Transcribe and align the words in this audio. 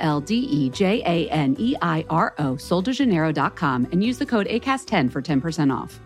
L 0.00 0.20
D 0.20 0.34
E 0.34 0.70
J 0.70 1.02
A 1.04 1.28
N 1.28 1.54
E 1.58 1.76
I 1.80 2.04
R 2.08 2.34
O, 2.38 2.56
soldejaneiro.com, 2.56 3.88
and 3.92 4.02
use 4.02 4.18
the 4.18 4.26
code 4.26 4.48
ACAST10 4.48 5.12
for 5.12 5.22
10% 5.22 5.70
off. 5.70 6.00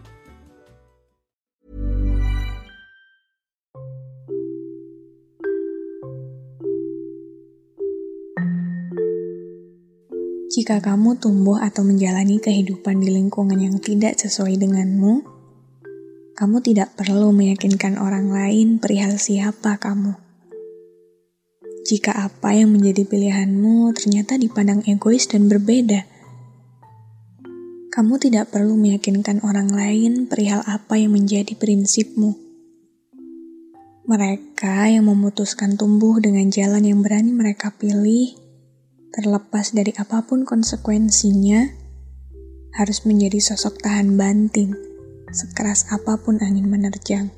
Jika 10.55 10.79
kamu 10.79 11.19
tumbuh 11.19 11.59
atau 11.59 11.83
menjalani 11.83 12.39
kehidupan 12.39 13.03
di 13.03 13.11
lingkungan 13.11 13.59
yang 13.59 13.83
tidak 13.83 14.15
sesuai 14.23 14.55
denganmu, 14.55 15.27
kamu 16.39 16.57
tidak 16.63 16.95
perlu 16.95 17.35
meyakinkan 17.35 17.99
orang 17.99 18.31
lain 18.31 18.79
perihal 18.79 19.19
siapa 19.19 19.83
kamu. 19.83 20.24
Jika 21.85 22.17
apa 22.17 22.57
yang 22.57 22.73
menjadi 22.73 23.05
pilihanmu 23.05 23.93
ternyata 23.93 24.41
dipandang 24.41 24.81
egois 24.89 25.29
dan 25.29 25.53
berbeda, 25.53 26.09
kamu 27.93 28.17
tidak 28.17 28.49
perlu 28.49 28.73
meyakinkan 28.73 29.45
orang 29.45 29.69
lain 29.69 30.25
perihal 30.25 30.65
apa 30.65 30.97
yang 30.97 31.13
menjadi 31.13 31.53
prinsipmu. 31.53 32.41
Mereka 34.09 34.97
yang 34.97 35.13
memutuskan 35.13 35.77
tumbuh 35.77 36.17
dengan 36.25 36.49
jalan 36.49 36.89
yang 36.89 37.05
berani 37.05 37.37
mereka 37.37 37.69
pilih 37.77 38.33
terlepas 39.13 39.77
dari 39.77 39.93
apa 40.01 40.25
pun 40.25 40.49
konsekuensinya, 40.49 41.69
harus 42.81 43.05
menjadi 43.05 43.45
sosok 43.45 43.79
tahan 43.85 44.17
banting, 44.17 44.73
sekeras 45.31 45.85
apa 45.93 46.17
pun 46.17 46.41
angin 46.41 46.65
menerjang. 46.65 47.29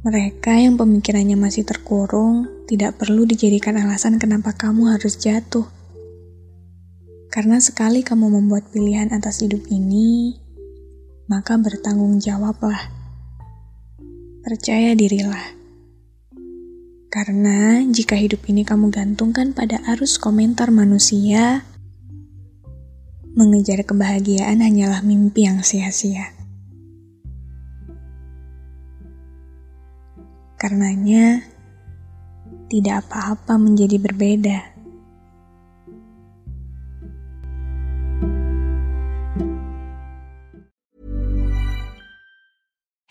Mereka 0.00 0.56
yang 0.56 0.80
pemikirannya 0.80 1.36
masih 1.36 1.68
terkurung 1.68 2.48
tidak 2.64 2.96
perlu 2.96 3.28
dijadikan 3.28 3.76
alasan 3.76 4.16
kenapa 4.16 4.56
kamu 4.56 4.96
harus 4.96 5.20
jatuh. 5.20 5.68
Karena 7.28 7.60
sekali 7.60 8.00
kamu 8.00 8.40
membuat 8.40 8.72
pilihan 8.72 9.12
atas 9.12 9.44
hidup 9.44 9.68
ini, 9.68 10.40
maka 11.28 11.60
bertanggung 11.60 12.16
jawablah. 12.16 12.90
Percaya 14.40 14.96
dirilah 14.96 15.60
karena 17.10 17.82
jika 17.90 18.14
hidup 18.14 18.46
ini 18.46 18.62
kamu 18.62 18.94
gantungkan 18.94 19.50
pada 19.50 19.82
arus 19.90 20.14
komentar 20.14 20.70
manusia, 20.70 21.66
mengejar 23.34 23.82
kebahagiaan 23.82 24.62
hanyalah 24.62 25.02
mimpi 25.02 25.42
yang 25.42 25.58
sia-sia. 25.66 26.39
Karenanya, 30.60 31.40
tidak 32.68 33.08
apa-apa 33.08 33.56
menjadi 33.56 33.96
berbeda. 33.96 34.79